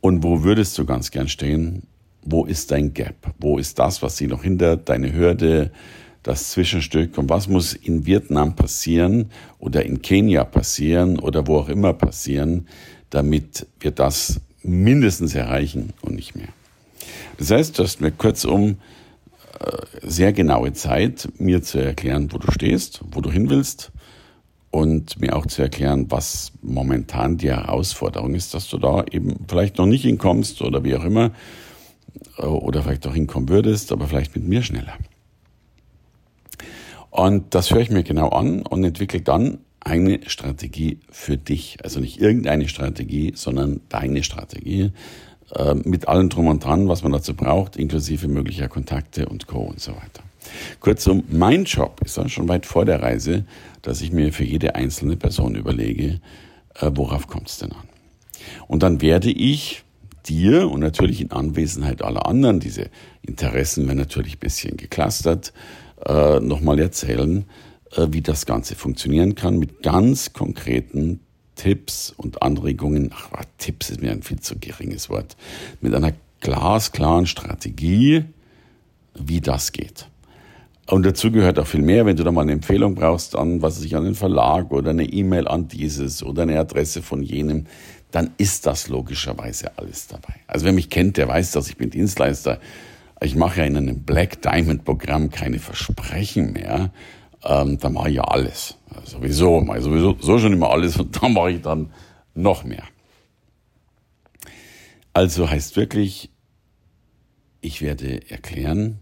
und 0.00 0.22
wo 0.22 0.42
würdest 0.44 0.78
du 0.78 0.84
ganz 0.84 1.10
gern 1.10 1.28
stehen? 1.28 1.82
Wo 2.22 2.44
ist 2.44 2.70
dein 2.70 2.94
Gap? 2.94 3.34
Wo 3.38 3.58
ist 3.58 3.78
das, 3.78 4.02
was 4.02 4.16
dich 4.16 4.28
noch 4.28 4.42
hindert, 4.42 4.88
deine 4.88 5.12
Hürde, 5.12 5.72
das 6.22 6.50
Zwischenstück 6.50 7.16
und 7.18 7.28
was 7.28 7.48
muss 7.48 7.74
in 7.74 8.06
Vietnam 8.06 8.56
passieren 8.56 9.30
oder 9.58 9.84
in 9.84 10.02
Kenia 10.02 10.44
passieren 10.44 11.18
oder 11.18 11.46
wo 11.46 11.58
auch 11.58 11.68
immer 11.68 11.92
passieren, 11.92 12.66
damit 13.10 13.66
wir 13.80 13.90
das 13.92 14.40
mindestens 14.62 15.34
erreichen 15.34 15.92
und 16.02 16.14
nicht 16.14 16.36
mehr. 16.36 16.48
Das 17.38 17.50
heißt, 17.50 17.78
du 17.78 17.84
hast 17.84 18.00
mir 18.00 18.10
kurzum 18.10 18.78
äh, 19.60 19.76
sehr 20.02 20.32
genaue 20.32 20.72
Zeit, 20.72 21.28
mir 21.38 21.62
zu 21.62 21.78
erklären, 21.78 22.32
wo 22.32 22.38
du 22.38 22.50
stehst, 22.50 23.00
wo 23.10 23.20
du 23.20 23.30
hin 23.30 23.48
willst 23.48 23.92
und 24.70 25.20
mir 25.20 25.36
auch 25.36 25.46
zu 25.46 25.62
erklären, 25.62 26.06
was 26.10 26.52
momentan 26.62 27.38
die 27.38 27.50
Herausforderung 27.50 28.34
ist, 28.34 28.54
dass 28.54 28.68
du 28.68 28.78
da 28.78 29.04
eben 29.10 29.36
vielleicht 29.48 29.78
noch 29.78 29.86
nicht 29.86 30.02
hinkommst 30.02 30.60
oder 30.62 30.84
wie 30.84 30.96
auch 30.96 31.04
immer 31.04 31.30
äh, 32.38 32.42
oder 32.42 32.82
vielleicht 32.82 33.06
auch 33.06 33.14
hinkommen 33.14 33.48
würdest, 33.48 33.92
aber 33.92 34.06
vielleicht 34.06 34.34
mit 34.34 34.46
mir 34.46 34.62
schneller. 34.62 34.98
Und 37.18 37.52
das 37.56 37.72
höre 37.72 37.80
ich 37.80 37.90
mir 37.90 38.04
genau 38.04 38.28
an 38.28 38.62
und 38.62 38.84
entwickle 38.84 39.20
dann 39.20 39.58
eine 39.80 40.20
Strategie 40.28 41.00
für 41.10 41.36
dich. 41.36 41.78
Also 41.82 41.98
nicht 41.98 42.20
irgendeine 42.20 42.68
Strategie, 42.68 43.32
sondern 43.34 43.80
deine 43.88 44.22
Strategie 44.22 44.92
äh, 45.52 45.74
mit 45.74 46.06
allem 46.06 46.28
drum 46.28 46.46
und 46.46 46.62
dran, 46.62 46.86
was 46.86 47.02
man 47.02 47.10
dazu 47.10 47.34
braucht, 47.34 47.74
inklusive 47.74 48.28
möglicher 48.28 48.68
Kontakte 48.68 49.26
und 49.28 49.48
Co. 49.48 49.62
und 49.62 49.80
so 49.80 49.90
weiter. 49.96 50.22
Kurzum, 50.78 51.24
mein 51.28 51.64
Job 51.64 52.00
ist 52.04 52.16
dann 52.18 52.28
schon 52.28 52.48
weit 52.48 52.66
vor 52.66 52.84
der 52.84 53.02
Reise, 53.02 53.44
dass 53.82 54.00
ich 54.00 54.12
mir 54.12 54.32
für 54.32 54.44
jede 54.44 54.76
einzelne 54.76 55.16
Person 55.16 55.56
überlege, 55.56 56.20
äh, 56.76 56.92
worauf 56.94 57.26
kommt 57.26 57.48
es 57.48 57.58
denn 57.58 57.72
an. 57.72 57.88
Und 58.68 58.84
dann 58.84 59.02
werde 59.02 59.32
ich 59.32 59.82
dir 60.24 60.70
und 60.70 60.78
natürlich 60.78 61.20
in 61.20 61.32
Anwesenheit 61.32 62.00
aller 62.00 62.26
anderen, 62.26 62.60
diese 62.60 62.90
Interessen 63.22 63.88
werden 63.88 63.98
natürlich 63.98 64.36
ein 64.36 64.40
bisschen 64.40 64.76
geklustert, 64.76 65.52
äh, 66.06 66.40
nochmal 66.40 66.78
erzählen, 66.78 67.44
äh, 67.92 68.06
wie 68.10 68.20
das 68.20 68.46
Ganze 68.46 68.74
funktionieren 68.74 69.34
kann 69.34 69.58
mit 69.58 69.82
ganz 69.82 70.32
konkreten 70.32 71.20
Tipps 71.54 72.12
und 72.16 72.42
Anregungen. 72.42 73.10
Ach, 73.12 73.44
Tipps 73.58 73.90
ist 73.90 74.00
mir 74.00 74.12
ein 74.12 74.22
viel 74.22 74.40
zu 74.40 74.58
geringes 74.58 75.10
Wort. 75.10 75.36
Mit 75.80 75.94
einer 75.94 76.12
glasklaren 76.40 77.26
Strategie, 77.26 78.24
wie 79.14 79.40
das 79.40 79.72
geht. 79.72 80.06
Und 80.86 81.04
dazu 81.04 81.30
gehört 81.30 81.58
auch 81.58 81.66
viel 81.66 81.82
mehr, 81.82 82.06
wenn 82.06 82.16
du 82.16 82.24
da 82.24 82.32
mal 82.32 82.42
eine 82.42 82.52
Empfehlung 82.52 82.94
brauchst 82.94 83.36
an, 83.36 83.60
was 83.60 83.78
sich 83.78 83.94
an 83.94 84.04
den 84.04 84.14
Verlag 84.14 84.70
oder 84.70 84.90
eine 84.90 85.04
E-Mail 85.04 85.46
an 85.46 85.68
dieses 85.68 86.22
oder 86.22 86.42
eine 86.42 86.58
Adresse 86.58 87.02
von 87.02 87.22
jenem, 87.22 87.66
dann 88.10 88.30
ist 88.38 88.64
das 88.64 88.88
logischerweise 88.88 89.76
alles 89.76 90.06
dabei. 90.06 90.34
Also 90.46 90.64
wer 90.64 90.72
mich 90.72 90.88
kennt, 90.88 91.18
der 91.18 91.28
weiß, 91.28 91.52
dass 91.52 91.68
ich 91.68 91.76
bin 91.76 91.90
Dienstleister. 91.90 92.58
Ich 93.20 93.34
mache 93.34 93.60
ja 93.60 93.66
in 93.66 93.76
einem 93.76 94.02
Black 94.02 94.42
Diamond 94.42 94.84
Programm 94.84 95.30
keine 95.30 95.58
Versprechen 95.58 96.52
mehr. 96.52 96.92
Ähm, 97.44 97.78
da 97.78 97.88
mache 97.88 98.10
ich 98.10 98.16
ja 98.16 98.24
alles. 98.24 98.76
Sowieso, 99.04 99.60
mache 99.60 99.78
ich 99.78 99.84
sowieso 99.84 100.16
so 100.20 100.38
schon 100.38 100.52
immer 100.52 100.70
alles 100.70 100.96
und 100.96 101.16
da 101.22 101.28
mache 101.28 101.52
ich 101.52 101.62
dann 101.62 101.92
noch 102.34 102.64
mehr. 102.64 102.84
Also 105.12 105.50
heißt 105.50 105.76
wirklich, 105.76 106.30
ich 107.60 107.82
werde 107.82 108.30
erklären, 108.30 109.00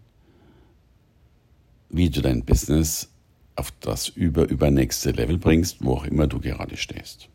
wie 1.91 2.09
du 2.09 2.23
dein 2.23 2.45
Business 2.45 3.11
auf 3.55 3.73
das 3.81 4.09
über, 4.09 4.49
übernächste 4.49 5.11
Level 5.11 5.39
bringst, 5.39 5.85
wo 5.85 5.95
auch 5.95 6.07
immer 6.07 6.27
du 6.27 6.41
gerade 6.41 6.77
stehst. 6.77 7.29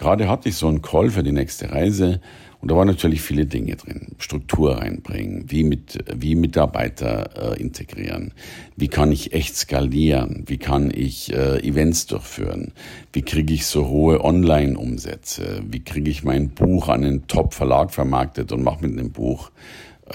Gerade 0.00 0.30
hatte 0.30 0.48
ich 0.48 0.56
so 0.56 0.66
einen 0.66 0.80
Call 0.80 1.10
für 1.10 1.22
die 1.22 1.30
nächste 1.30 1.70
Reise 1.70 2.22
und 2.62 2.70
da 2.70 2.76
waren 2.76 2.88
natürlich 2.88 3.20
viele 3.20 3.44
Dinge 3.44 3.76
drin. 3.76 4.16
Struktur 4.16 4.78
reinbringen, 4.78 5.44
wie, 5.48 5.62
mit, 5.62 5.98
wie 6.16 6.36
Mitarbeiter 6.36 7.52
äh, 7.52 7.60
integrieren, 7.60 8.32
wie 8.76 8.88
kann 8.88 9.12
ich 9.12 9.34
echt 9.34 9.56
skalieren, 9.56 10.44
wie 10.46 10.56
kann 10.56 10.90
ich 10.90 11.34
äh, 11.34 11.58
Events 11.58 12.06
durchführen, 12.06 12.72
wie 13.12 13.20
kriege 13.20 13.52
ich 13.52 13.66
so 13.66 13.88
hohe 13.88 14.24
Online-Umsätze, 14.24 15.62
wie 15.68 15.84
kriege 15.84 16.10
ich 16.10 16.24
mein 16.24 16.48
Buch 16.48 16.88
an 16.88 17.04
einen 17.04 17.26
Top-Verlag 17.26 17.92
vermarktet 17.92 18.52
und 18.52 18.62
mache 18.62 18.86
mit 18.86 18.98
dem 18.98 19.12
Buch 19.12 19.50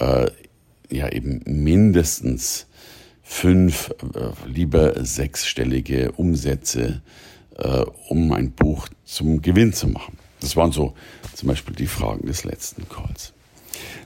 äh, 0.00 0.26
ja 0.90 1.12
eben 1.12 1.42
mindestens 1.46 2.66
fünf, 3.22 3.94
äh, 4.14 4.48
lieber 4.48 5.04
sechsstellige 5.04 6.10
Umsätze, 6.10 7.02
äh, 7.58 7.84
um 8.08 8.32
ein 8.32 8.52
Buch 8.52 8.88
zum 9.04 9.42
Gewinn 9.42 9.72
zu 9.72 9.88
machen. 9.88 10.18
Das 10.40 10.56
waren 10.56 10.72
so 10.72 10.94
zum 11.34 11.48
Beispiel 11.48 11.74
die 11.74 11.86
Fragen 11.86 12.26
des 12.26 12.44
letzten 12.44 12.88
Calls. 12.88 13.32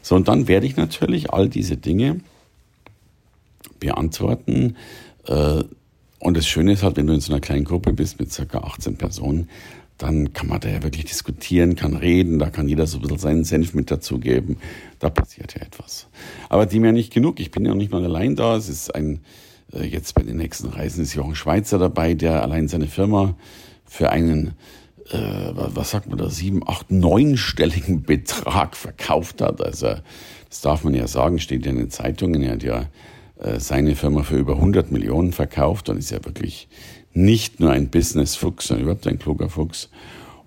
So, 0.02 0.14
und 0.16 0.28
dann 0.28 0.48
werde 0.48 0.66
ich 0.66 0.76
natürlich 0.76 1.32
all 1.32 1.48
diese 1.48 1.76
Dinge 1.76 2.20
beantworten. 3.78 4.76
Äh, 5.26 5.64
und 6.18 6.36
das 6.36 6.46
Schöne 6.46 6.72
ist 6.72 6.82
halt, 6.82 6.96
wenn 6.96 7.06
du 7.06 7.14
in 7.14 7.20
so 7.20 7.32
einer 7.32 7.40
kleinen 7.40 7.64
Gruppe 7.64 7.92
bist 7.92 8.20
mit 8.20 8.32
circa 8.32 8.58
18 8.58 8.96
Personen, 8.96 9.48
dann 9.96 10.32
kann 10.32 10.48
man 10.48 10.60
da 10.60 10.68
ja 10.68 10.82
wirklich 10.82 11.04
diskutieren, 11.04 11.76
kann 11.76 11.94
reden, 11.94 12.38
da 12.38 12.48
kann 12.48 12.68
jeder 12.68 12.86
so 12.86 12.98
ein 12.98 13.02
bisschen 13.02 13.18
seinen 13.18 13.44
Senf 13.44 13.74
mit 13.74 13.90
dazugeben. 13.90 14.56
Da 14.98 15.10
passiert 15.10 15.54
ja 15.54 15.62
etwas. 15.62 16.08
Aber 16.48 16.64
dem 16.66 16.84
ja 16.84 16.92
nicht 16.92 17.12
genug. 17.12 17.38
Ich 17.38 17.50
bin 17.50 17.66
ja 17.66 17.74
nicht 17.74 17.92
mal 17.92 18.04
allein 18.04 18.34
da. 18.34 18.56
Es 18.56 18.68
ist 18.68 18.94
ein, 18.94 19.20
jetzt 19.72 20.14
bei 20.14 20.22
den 20.22 20.36
nächsten 20.36 20.68
Reisen 20.68 21.02
ist 21.02 21.16
ein 21.16 21.34
Schweizer 21.34 21.78
dabei, 21.78 22.14
der 22.14 22.42
allein 22.42 22.68
seine 22.68 22.88
Firma 22.88 23.36
für 23.84 24.10
einen 24.10 24.54
äh, 25.10 25.52
was 25.54 25.90
sagt 25.90 26.08
man 26.08 26.18
da, 26.18 26.30
sieben, 26.30 26.62
acht, 26.66 26.90
neunstelligen 26.90 28.02
Betrag 28.06 28.76
verkauft 28.76 29.40
hat. 29.40 29.60
Also 29.60 29.94
das 30.48 30.60
darf 30.60 30.84
man 30.84 30.94
ja 30.94 31.06
sagen, 31.06 31.38
steht 31.38 31.64
ja 31.64 31.72
in 31.72 31.78
den 31.78 31.90
Zeitungen. 31.90 32.42
Er 32.42 32.52
hat 32.52 32.62
ja 32.62 32.86
äh, 33.38 33.58
seine 33.58 33.96
Firma 33.96 34.22
für 34.22 34.36
über 34.36 34.54
100 34.54 34.90
Millionen 34.90 35.32
verkauft 35.32 35.88
und 35.88 35.98
ist 35.98 36.10
ja 36.10 36.24
wirklich 36.24 36.68
nicht 37.12 37.60
nur 37.60 37.72
ein 37.72 37.90
Business-Fuchs, 37.90 38.68
sondern 38.68 38.84
überhaupt 38.84 39.06
ein 39.06 39.18
kluger 39.18 39.48
Fuchs. 39.48 39.90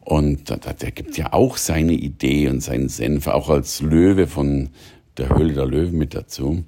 Und 0.02 0.50
der, 0.50 0.58
der 0.58 0.92
gibt 0.92 1.18
ja 1.18 1.34
auch 1.34 1.58
seine 1.58 1.94
Idee 1.94 2.50
und 2.50 2.62
seinen 2.62 2.90
Senf, 2.90 3.28
auch 3.28 3.50
als 3.50 3.82
Löwe 3.82 4.28
von 4.28 4.70
der 5.18 5.30
Höhle 5.30 5.54
der 5.54 5.66
Löwen 5.66 5.98
mit 5.98 6.14
dazu. 6.14 6.64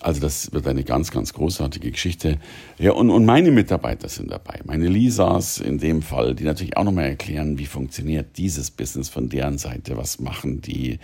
Also 0.00 0.20
das 0.20 0.52
wird 0.52 0.66
eine 0.66 0.84
ganz, 0.84 1.10
ganz 1.10 1.32
großartige 1.32 1.90
Geschichte. 1.90 2.38
Ja, 2.78 2.92
und, 2.92 3.10
und 3.10 3.24
meine 3.24 3.50
Mitarbeiter 3.50 4.08
sind 4.08 4.30
dabei. 4.30 4.60
Meine 4.64 4.86
Lisas 4.86 5.58
in 5.58 5.78
dem 5.78 6.02
Fall, 6.02 6.34
die 6.34 6.44
natürlich 6.44 6.76
auch 6.76 6.84
nochmal 6.84 7.06
erklären, 7.06 7.58
wie 7.58 7.66
funktioniert 7.66 8.38
dieses 8.38 8.70
Business 8.70 9.08
von 9.08 9.28
deren 9.28 9.58
Seite, 9.58 9.96
was 9.96 10.20
machen 10.20 10.60
die 10.60 11.00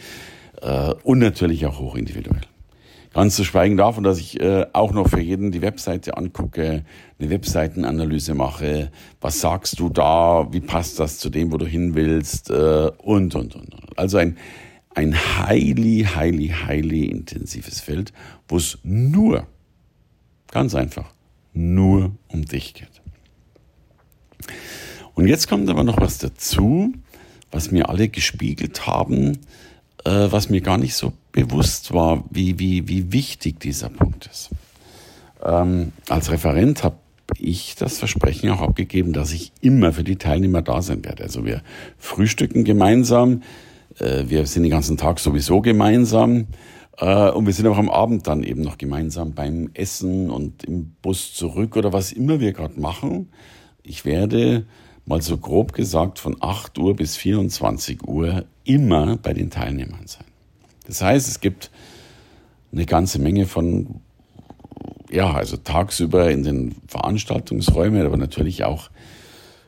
äh, 0.62 0.94
und 1.02 1.18
natürlich 1.18 1.66
auch 1.66 1.80
hochindividuell. 1.80 2.42
Ganz 3.12 3.36
zu 3.36 3.44
schweigen 3.44 3.76
davon, 3.76 4.02
dass 4.02 4.18
ich 4.18 4.40
äh, 4.40 4.66
auch 4.72 4.92
noch 4.92 5.08
für 5.08 5.20
jeden 5.20 5.52
die 5.52 5.62
Webseite 5.62 6.16
angucke, 6.16 6.84
eine 7.20 7.30
Webseitenanalyse 7.30 8.34
mache. 8.34 8.90
Was 9.20 9.40
sagst 9.40 9.78
du 9.78 9.88
da? 9.88 10.48
Wie 10.52 10.60
passt 10.60 10.98
das 10.98 11.18
zu 11.18 11.30
dem, 11.30 11.52
wo 11.52 11.56
du 11.56 11.64
hin 11.64 11.94
willst? 11.94 12.50
Äh, 12.50 12.90
und, 12.98 13.36
und, 13.36 13.54
und. 13.54 13.76
Also 13.96 14.18
ein 14.18 14.36
ein 14.94 15.14
highly, 15.14 16.04
highly, 16.04 16.48
highly 16.48 17.06
intensives 17.06 17.80
Feld, 17.80 18.12
wo 18.48 18.56
es 18.56 18.78
nur, 18.82 19.46
ganz 20.50 20.74
einfach, 20.74 21.12
nur 21.52 22.12
um 22.28 22.44
dich 22.44 22.74
geht. 22.74 23.02
Und 25.14 25.28
jetzt 25.28 25.48
kommt 25.48 25.68
aber 25.68 25.84
noch 25.84 26.00
was 26.00 26.18
dazu, 26.18 26.92
was 27.50 27.70
mir 27.70 27.88
alle 27.88 28.08
gespiegelt 28.08 28.86
haben, 28.86 29.38
äh, 30.04 30.28
was 30.30 30.50
mir 30.50 30.60
gar 30.60 30.78
nicht 30.78 30.94
so 30.94 31.12
bewusst 31.32 31.92
war, 31.92 32.24
wie, 32.30 32.58
wie, 32.58 32.88
wie 32.88 33.12
wichtig 33.12 33.60
dieser 33.60 33.88
Punkt 33.88 34.26
ist. 34.26 34.50
Ähm, 35.42 35.92
als 36.08 36.30
Referent 36.30 36.82
habe 36.82 36.96
ich 37.38 37.74
das 37.76 37.98
Versprechen 37.98 38.50
auch 38.50 38.60
abgegeben, 38.60 39.12
dass 39.12 39.32
ich 39.32 39.52
immer 39.60 39.92
für 39.92 40.04
die 40.04 40.16
Teilnehmer 40.16 40.62
da 40.62 40.82
sein 40.82 41.04
werde. 41.04 41.22
Also 41.22 41.44
wir 41.44 41.62
frühstücken 41.98 42.64
gemeinsam, 42.64 43.42
äh, 43.98 44.24
wir 44.28 44.46
sind 44.46 44.62
den 44.62 44.70
ganzen 44.70 44.96
Tag 44.96 45.20
sowieso 45.20 45.60
gemeinsam 45.60 46.46
äh, 46.98 47.30
und 47.30 47.46
wir 47.46 47.52
sind 47.52 47.66
auch 47.66 47.78
am 47.78 47.90
Abend 47.90 48.26
dann 48.26 48.42
eben 48.42 48.62
noch 48.62 48.78
gemeinsam 48.78 49.32
beim 49.32 49.70
Essen 49.74 50.30
und 50.30 50.64
im 50.64 50.94
Bus 51.02 51.34
zurück 51.34 51.76
oder 51.76 51.92
was 51.92 52.12
immer 52.12 52.40
wir 52.40 52.52
gerade 52.52 52.80
machen. 52.80 53.30
Ich 53.82 54.04
werde 54.04 54.66
mal 55.06 55.20
so 55.20 55.36
grob 55.36 55.72
gesagt 55.72 56.18
von 56.18 56.36
8 56.40 56.78
Uhr 56.78 56.96
bis 56.96 57.16
24 57.16 58.06
Uhr 58.06 58.44
immer 58.64 59.16
bei 59.16 59.34
den 59.34 59.50
Teilnehmern 59.50 60.06
sein. 60.06 60.24
Das 60.86 61.02
heißt, 61.02 61.28
es 61.28 61.40
gibt 61.40 61.70
eine 62.72 62.86
ganze 62.86 63.18
Menge 63.18 63.46
von, 63.46 64.00
ja, 65.10 65.32
also 65.32 65.56
tagsüber 65.56 66.30
in 66.30 66.42
den 66.42 66.74
Veranstaltungsräumen, 66.88 68.04
aber 68.04 68.16
natürlich 68.16 68.64
auch 68.64 68.90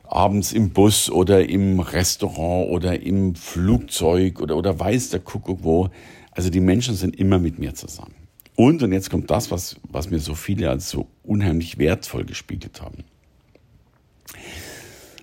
abends 0.09 0.53
im 0.53 0.71
Bus 0.71 1.11
oder 1.11 1.49
im 1.49 1.81
Restaurant 1.81 2.71
oder 2.71 3.01
im 3.01 3.35
Flugzeug 3.35 4.41
oder, 4.41 4.57
oder 4.57 4.79
weiß 4.79 5.11
der 5.11 5.21
Kuckuck 5.21 5.61
wo. 5.63 5.89
Also 6.31 6.51
die 6.51 6.61
Menschen 6.61 6.95
sind 6.95 7.17
immer 7.17 7.39
mit 7.39 7.59
mir 7.59 7.75
zusammen. 7.75 8.15
Und, 8.57 8.83
und 8.83 8.93
jetzt 8.93 9.11
kommt 9.11 9.31
das, 9.31 9.51
was, 9.51 9.77
was 9.83 10.11
mir 10.11 10.19
so 10.19 10.35
viele 10.35 10.71
als 10.71 10.91
so 10.91 11.07
unheimlich 11.23 11.79
wertvoll 11.79 12.25
gespiegelt 12.25 12.81
haben. 12.81 13.05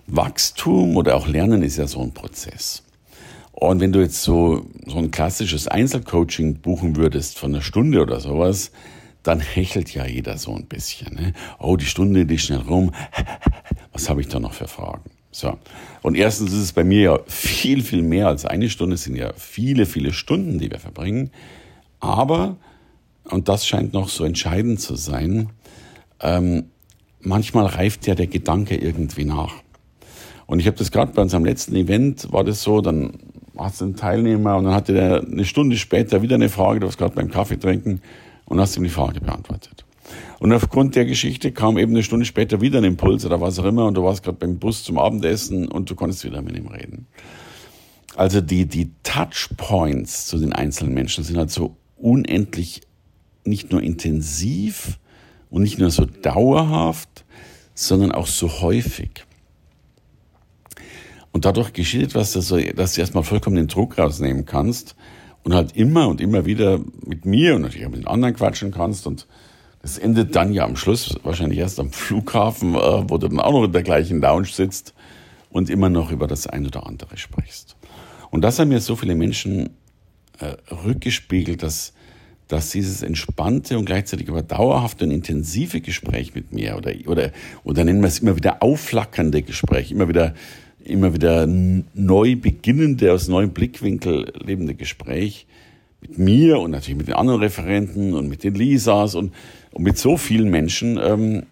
Wachstum 0.06 0.96
oder 0.96 1.16
auch 1.16 1.26
Lernen 1.26 1.62
ist 1.62 1.76
ja 1.76 1.86
so 1.86 2.00
ein 2.00 2.12
Prozess. 2.12 2.82
Und 3.52 3.80
wenn 3.80 3.92
du 3.92 4.00
jetzt 4.00 4.22
so, 4.22 4.66
so 4.86 4.98
ein 4.98 5.10
klassisches 5.10 5.68
Einzelcoaching 5.68 6.56
buchen 6.56 6.96
würdest 6.96 7.38
von 7.38 7.54
einer 7.54 7.62
Stunde 7.62 8.02
oder 8.02 8.20
sowas, 8.20 8.72
dann 9.24 9.40
hechelt 9.40 9.92
ja 9.92 10.06
jeder 10.06 10.38
so 10.38 10.54
ein 10.54 10.66
bisschen. 10.66 11.14
Ne? 11.14 11.32
Oh, 11.58 11.76
die 11.76 11.86
Stunde, 11.86 12.26
die 12.26 12.36
ist 12.36 12.42
schnell 12.42 12.60
rum. 12.60 12.92
Was 13.92 14.08
habe 14.08 14.20
ich 14.20 14.28
da 14.28 14.38
noch 14.38 14.52
für 14.52 14.68
Fragen? 14.68 15.10
So. 15.30 15.58
Und 16.02 16.14
erstens 16.14 16.52
ist 16.52 16.60
es 16.60 16.72
bei 16.72 16.84
mir 16.84 17.00
ja 17.00 17.18
viel, 17.26 17.82
viel 17.82 18.02
mehr 18.02 18.28
als 18.28 18.44
eine 18.44 18.68
Stunde. 18.68 18.94
Es 18.94 19.04
sind 19.04 19.16
ja 19.16 19.32
viele, 19.36 19.86
viele 19.86 20.12
Stunden, 20.12 20.58
die 20.58 20.70
wir 20.70 20.78
verbringen. 20.78 21.30
Aber, 22.00 22.56
und 23.24 23.48
das 23.48 23.66
scheint 23.66 23.94
noch 23.94 24.08
so 24.08 24.24
entscheidend 24.24 24.80
zu 24.80 24.94
sein, 24.94 25.50
ähm, 26.20 26.66
manchmal 27.20 27.66
reift 27.66 28.06
ja 28.06 28.14
der 28.14 28.26
Gedanke 28.26 28.76
irgendwie 28.76 29.24
nach. 29.24 29.54
Und 30.46 30.60
ich 30.60 30.66
habe 30.66 30.76
das 30.76 30.90
gerade 30.90 31.12
bei 31.12 31.22
unserem 31.22 31.46
letzten 31.46 31.74
Event, 31.74 32.30
war 32.30 32.44
das 32.44 32.62
so, 32.62 32.82
dann 32.82 33.14
hast 33.56 33.80
du 33.80 33.86
einen 33.86 33.96
Teilnehmer 33.96 34.56
und 34.56 34.64
dann 34.64 34.74
hatte 34.74 34.92
der 34.92 35.22
eine 35.22 35.46
Stunde 35.46 35.76
später 35.78 36.20
wieder 36.20 36.34
eine 36.34 36.50
Frage, 36.50 36.80
du 36.80 36.86
warst 36.86 36.98
gerade 36.98 37.14
beim 37.14 37.30
Kaffee 37.30 37.56
trinken 37.56 38.02
und 38.46 38.60
hast 38.60 38.76
ihm 38.76 38.84
die 38.84 38.90
Frage 38.90 39.20
beantwortet. 39.20 39.84
Und 40.38 40.52
aufgrund 40.52 40.94
der 40.96 41.06
Geschichte 41.06 41.52
kam 41.52 41.78
eben 41.78 41.92
eine 41.92 42.02
Stunde 42.02 42.26
später 42.26 42.60
wieder 42.60 42.78
ein 42.78 42.84
Impuls 42.84 43.24
oder 43.24 43.40
was 43.40 43.58
auch 43.58 43.64
immer 43.64 43.86
und 43.86 43.94
du 43.94 44.04
warst 44.04 44.22
gerade 44.22 44.38
beim 44.38 44.58
Bus 44.58 44.84
zum 44.84 44.98
Abendessen 44.98 45.68
und 45.68 45.90
du 45.90 45.94
konntest 45.94 46.24
wieder 46.24 46.42
mit 46.42 46.56
ihm 46.56 46.66
reden. 46.66 47.06
Also 48.16 48.40
die, 48.40 48.66
die 48.66 48.90
Touchpoints 49.02 50.26
zu 50.26 50.38
den 50.38 50.52
einzelnen 50.52 50.94
Menschen 50.94 51.24
sind 51.24 51.36
halt 51.36 51.50
so 51.50 51.76
unendlich 51.96 52.82
nicht 53.44 53.72
nur 53.72 53.82
intensiv 53.82 54.98
und 55.50 55.62
nicht 55.62 55.78
nur 55.78 55.90
so 55.90 56.04
dauerhaft, 56.04 57.24
sondern 57.74 58.12
auch 58.12 58.26
so 58.26 58.60
häufig. 58.60 59.24
Und 61.32 61.44
dadurch 61.44 61.72
geschieht 61.72 62.02
etwas, 62.02 62.32
dass 62.32 62.48
du, 62.48 62.62
dass 62.74 62.94
du 62.94 63.00
erstmal 63.00 63.24
vollkommen 63.24 63.56
den 63.56 63.66
Druck 63.66 63.98
rausnehmen 63.98 64.44
kannst 64.44 64.94
und 65.44 65.54
halt 65.54 65.76
immer 65.76 66.08
und 66.08 66.20
immer 66.20 66.46
wieder 66.46 66.80
mit 67.06 67.26
mir 67.26 67.54
und 67.54 67.62
natürlich 67.62 67.86
auch 67.86 67.90
mit 67.90 68.00
den 68.00 68.08
anderen 68.08 68.34
quatschen 68.34 68.72
kannst. 68.72 69.06
Und 69.06 69.26
das 69.82 69.98
endet 69.98 70.34
dann 70.34 70.52
ja 70.52 70.64
am 70.64 70.76
Schluss 70.76 71.14
wahrscheinlich 71.22 71.58
erst 71.58 71.78
am 71.78 71.92
Flughafen, 71.92 72.74
äh, 72.74 72.78
wo 73.08 73.18
du 73.18 73.28
dann 73.28 73.40
auch 73.40 73.52
noch 73.52 73.64
in 73.64 73.72
der 73.72 73.82
gleichen 73.82 74.20
Lounge 74.20 74.48
sitzt 74.48 74.94
und 75.50 75.70
immer 75.70 75.90
noch 75.90 76.10
über 76.10 76.26
das 76.26 76.46
eine 76.46 76.66
oder 76.66 76.86
andere 76.86 77.16
sprichst. 77.16 77.76
Und 78.30 78.40
das 78.40 78.58
haben 78.58 78.68
mir 78.68 78.80
so 78.80 78.96
viele 78.96 79.14
Menschen 79.14 79.70
äh, 80.40 80.56
rückgespiegelt, 80.72 81.62
dass, 81.62 81.92
dass 82.48 82.70
dieses 82.70 83.02
entspannte 83.02 83.78
und 83.78 83.84
gleichzeitig 83.84 84.30
aber 84.30 84.42
dauerhafte 84.42 85.04
und 85.04 85.10
intensive 85.10 85.82
Gespräch 85.82 86.34
mit 86.34 86.52
mir 86.52 86.76
oder, 86.76 86.92
oder, 87.06 87.30
oder 87.62 87.84
nennen 87.84 88.00
wir 88.00 88.08
es 88.08 88.18
immer 88.18 88.36
wieder 88.36 88.62
aufflackernde 88.62 89.42
Gespräch, 89.42 89.92
immer 89.92 90.08
wieder 90.08 90.34
immer 90.84 91.14
wieder 91.14 91.46
neu 91.46 92.36
beginnende, 92.36 93.12
aus 93.12 93.28
neuem 93.28 93.50
Blickwinkel 93.50 94.32
lebende 94.38 94.74
Gespräch 94.74 95.46
mit 96.00 96.18
mir 96.18 96.58
und 96.58 96.72
natürlich 96.72 96.98
mit 96.98 97.08
den 97.08 97.14
anderen 97.14 97.40
Referenten 97.40 98.12
und 98.14 98.28
mit 98.28 98.44
den 98.44 98.54
Lisas 98.54 99.14
und, 99.14 99.32
und 99.72 99.82
mit 99.82 99.96
so 99.96 100.16
vielen 100.16 100.50
Menschen, 100.50 100.98
ähm, 101.02 101.44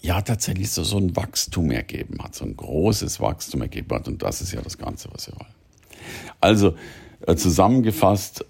ja, 0.00 0.20
tatsächlich 0.22 0.70
so, 0.70 0.82
so 0.82 0.96
ein 0.96 1.14
Wachstum 1.14 1.70
ergeben 1.70 2.22
hat, 2.22 2.34
so 2.34 2.44
ein 2.44 2.56
großes 2.56 3.20
Wachstum 3.20 3.62
ergeben 3.62 3.94
hat. 3.94 4.08
Und 4.08 4.22
das 4.22 4.40
ist 4.40 4.52
ja 4.52 4.60
das 4.62 4.78
Ganze, 4.78 5.08
was 5.12 5.28
wir 5.28 5.34
wollen. 5.38 5.54
Also, 6.40 6.74
äh, 7.26 7.36
zusammengefasst, 7.36 8.44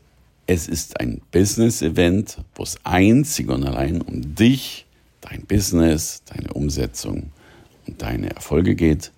es 0.47 0.69
ist 0.69 0.99
ein 1.01 1.21
Business-Event, 1.31 2.39
wo 2.55 2.63
es 2.63 2.79
einzig 2.85 3.49
und 3.49 3.65
allein 3.65 4.01
um 4.01 4.35
dich, 4.35 4.87
dein 5.21 5.45
Business, 5.45 6.23
deine 6.25 6.53
Umsetzung 6.55 7.33
und 7.87 8.01
deine 8.01 8.31
Erfolge 8.31 8.75
geht 8.75 9.13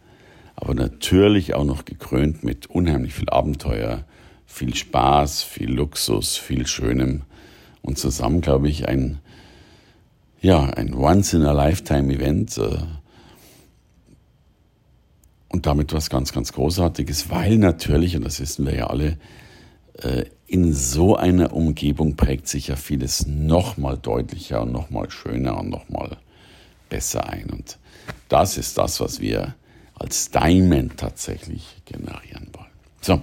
aber 0.57 0.75
natürlich 0.75 1.55
auch 1.55 1.65
noch 1.65 1.85
gekrönt 1.85 2.45
mit 2.45 2.67
unheimlich 2.67 3.15
viel 3.15 3.29
Abenteuer, 3.29 4.05
viel 4.47 4.75
Spaß, 4.75 5.43
viel 5.43 5.73
Luxus, 5.73 6.37
viel 6.37 6.67
Schönem 6.67 7.23
und 7.83 7.99
zusammen, 7.99 8.41
glaube 8.41 8.69
ich, 8.69 8.89
ein, 8.89 9.19
ja, 10.41 10.65
ein 10.65 10.95
Once-in-a-Lifetime-Event 10.95 12.59
äh, 12.59 12.79
und 15.49 15.67
damit 15.67 15.93
was 15.93 16.11
ganz, 16.11 16.33
ganz 16.33 16.53
Großartiges, 16.53 17.31
weil 17.31 17.59
natürlich, 17.59 18.17
und 18.17 18.25
das 18.25 18.41
wissen 18.41 18.67
wir 18.67 18.75
ja 18.75 18.87
alle, 18.89 19.19
äh, 20.03 20.25
in 20.47 20.73
so 20.73 21.17
einer 21.17 21.53
Umgebung 21.53 22.17
prägt 22.17 22.49
sich 22.49 22.69
ja 22.69 22.77
vieles 22.77 23.27
nochmal 23.27 23.99
deutlicher 23.99 24.63
und 24.63 24.73
nochmal 24.73 25.11
schöner 25.11 25.59
und 25.59 25.71
nochmal 25.71 26.17
besser 26.89 27.29
ein. 27.29 27.51
Und 27.51 27.79
das 28.29 28.57
ist 28.57 28.79
das, 28.79 29.01
was 29.01 29.21
wir 29.21 29.55
als 29.95 30.31
Diamond 30.31 30.97
tatsächlich 30.99 31.65
generieren 31.85 32.49
wollen. 32.53 32.67
So, 33.01 33.21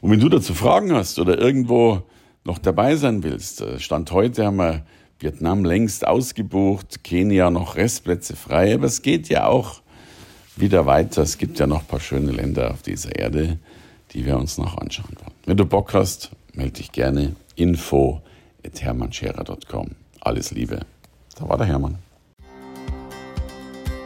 und 0.00 0.10
wenn 0.10 0.20
du 0.20 0.28
dazu 0.28 0.54
Fragen 0.54 0.92
hast 0.92 1.18
oder 1.18 1.38
irgendwo 1.38 2.02
noch 2.44 2.58
dabei 2.58 2.96
sein 2.96 3.22
willst, 3.22 3.60
äh, 3.60 3.78
Stand 3.78 4.10
heute 4.10 4.46
haben 4.46 4.56
wir 4.56 4.84
Vietnam 5.20 5.64
längst 5.64 6.06
ausgebucht, 6.06 7.02
Kenia 7.02 7.50
noch 7.50 7.76
Restplätze 7.76 8.36
frei, 8.36 8.74
aber 8.74 8.86
es 8.86 9.02
geht 9.02 9.28
ja 9.28 9.46
auch 9.46 9.82
wieder 10.56 10.86
weiter. 10.86 11.22
Es 11.22 11.38
gibt 11.38 11.58
ja 11.58 11.66
noch 11.66 11.80
ein 11.80 11.86
paar 11.86 12.00
schöne 12.00 12.32
Länder 12.32 12.70
auf 12.70 12.82
dieser 12.82 13.16
Erde, 13.16 13.58
die 14.12 14.24
wir 14.24 14.38
uns 14.38 14.58
noch 14.58 14.78
anschauen 14.78 15.16
wollen. 15.20 15.34
Wenn 15.44 15.56
du 15.56 15.64
Bock 15.64 15.94
hast, 15.94 16.30
melde 16.54 16.72
dich 16.72 16.92
gerne. 16.92 17.34
Info 17.56 18.22
at 18.64 18.80
hermannscherer.com. 18.80 19.90
Alles 20.20 20.50
Liebe. 20.52 20.80
Da 21.36 21.48
war 21.48 21.58
der 21.58 21.66
Hermann. 21.66 21.98